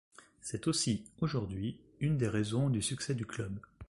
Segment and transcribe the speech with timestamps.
[0.41, 3.59] C'est aussi, aujourd'hui, une des raisons du succès du club.